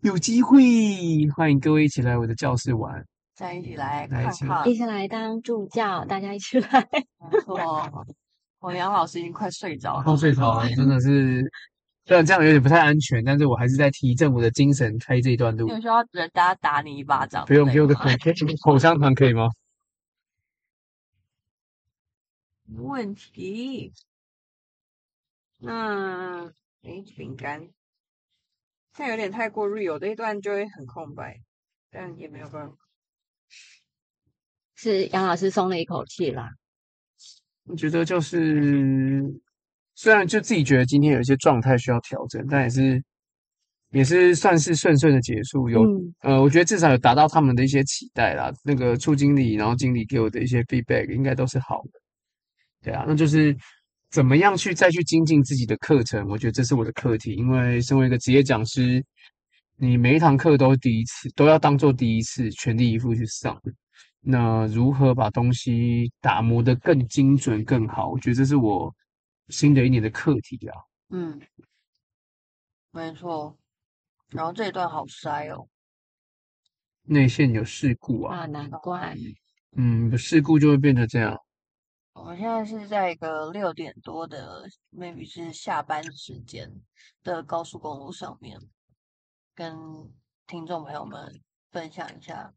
[0.00, 0.58] 有机会，
[1.36, 3.04] 欢迎各位一起来我的教室玩。
[3.34, 6.88] 再一起来看看，一起来当助教，大家一起来。
[7.30, 8.06] 没错，
[8.60, 11.42] 我杨老师已经快睡着了，快睡着了，真的是
[12.06, 15.68] 虽然这样有点不太安全，但是我还是在提振我的精神开这一段路。
[15.68, 17.46] 有需要人家打你一巴掌？
[17.46, 18.08] 不用，给我个口
[18.62, 19.48] 口香糖可以吗？
[22.66, 23.92] 没问题。
[25.58, 26.44] 那
[26.82, 27.60] 诶，饼干，
[28.94, 31.40] 现在有点太过 real，这一段就会很空白，
[31.90, 32.76] 但也没有办法。
[34.74, 36.50] 是杨老师松了一口气啦。
[37.64, 39.22] 我觉得就是，
[39.94, 43.02] 虽然就自己觉得今天有一些状态需要调整，但也是
[43.90, 45.68] 也是算是顺顺的结束。
[45.70, 48.52] 有、嗯、呃，我觉得至少有达到他们的一些期待啦。
[48.64, 52.00] 那个处经理，然后经理给我的一些 feedback 应该都是好的。
[52.82, 53.56] 对啊，那就是
[54.10, 56.28] 怎么样去再去精进自己的课程？
[56.28, 59.02] 我觉得这是我的课题，因为身为一个职业讲师，
[59.76, 63.56] 你每一堂课都是第一次，都要当做第一次，全力以赴去上。
[64.20, 68.10] 那如何把东西打磨得更精准、更好？
[68.10, 68.92] 我觉得这是我
[69.48, 70.80] 新的一年的课题啊。
[71.10, 71.40] 嗯，
[72.90, 73.56] 没错。
[74.30, 75.68] 然后这一段好塞哦，
[77.02, 78.38] 内线有事故啊。
[78.38, 79.16] 啊，难怪。
[79.76, 81.38] 嗯，有事故就会变成这样。
[82.14, 86.72] 我们现在是在一个六点多的，maybe 是下班时间
[87.22, 88.58] 的高速公路上面，
[89.54, 89.76] 跟
[90.46, 91.40] 听众朋友们
[91.70, 92.54] 分享一下。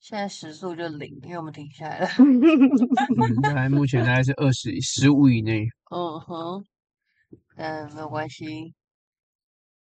[0.00, 2.08] 现在时速就零，因为我们停下来了。
[2.16, 5.66] 嗯，大概目前大概是二十十五以内。
[5.90, 6.64] 嗯哼，
[7.56, 8.74] 嗯，没有关系。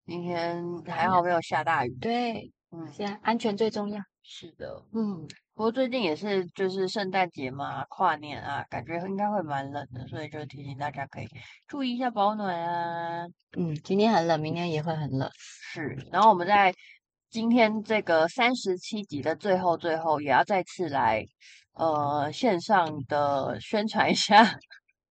[0.07, 1.90] 今天还好没有下大雨。
[2.00, 4.00] 对，嗯，现在安全最重要。
[4.22, 5.26] 是的，嗯。
[5.55, 11.28] 不过最近也是就是圣诞节嘛，跨年啊，感觉应该会蛮冷的，所以就提醒大家可以
[11.68, 13.24] 注意一下保暖啊。
[13.57, 15.30] 嗯，今天很冷，明天也会很冷。
[15.38, 16.74] 是，然后我们在。
[17.35, 21.26] 今天这个三十七集的最后，最后也要再次来，
[21.72, 24.57] 呃，线上的宣传一下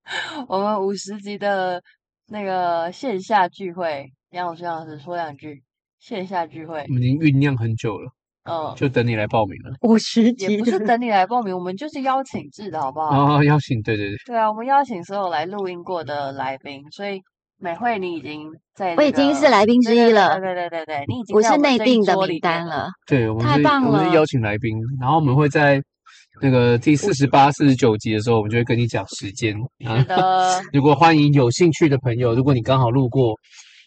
[0.48, 1.84] 我们五十集的
[2.28, 4.10] 那个线下聚会。
[4.30, 5.62] 杨老师，杨老师说两句
[6.00, 6.86] 线下聚会。
[6.88, 8.10] 我们已经酝酿很久了，
[8.50, 9.76] 嗯，就等你来报名了。
[9.82, 13.36] 五十集也不是等你来报名，我们就是邀请制的好不好？
[13.36, 14.16] 哦，邀请，对对对。
[14.28, 17.22] 对啊，我们邀请所有来录音过的来宾，所以。
[17.60, 20.40] 美惠，你已经在、这个，我已经是来宾之一了。
[20.40, 22.90] 对对对对，你已经我是内定的名单了。
[23.08, 23.90] 对，我们太棒了。
[23.90, 25.82] 我们是邀请来宾，然后我们会在
[26.42, 29.56] 那个第四十八、四十九集的时候，我们就会跟你讲时间。
[29.80, 30.62] 是的。
[30.74, 33.34] 如果欢迎有兴趣的朋友，如果你刚好路过，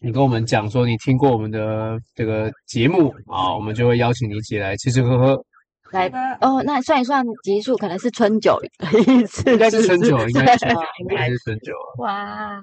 [0.00, 5.44] 你跟我们讲说你听过我们的这个节目啊，我们就会邀请你一起来吃吃喝喝。
[5.92, 6.08] 来
[6.40, 10.66] 哦，那算一算集数，可能是春酒的一次，应该是春酒，应该是
[11.00, 11.72] 应该是春酒。
[11.98, 12.62] 哇。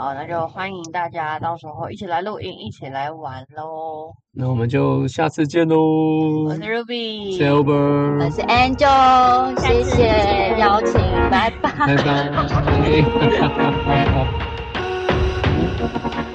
[0.00, 4.14] 好，那就欢迎大家到时候一起来录音，一起来玩喽。
[4.32, 5.76] 那我们就下次见喽。
[6.44, 11.00] 我是 Ruby，是 Albert，我是 Angel，谢谢邀请，
[11.32, 12.30] 拜拜，拜拜。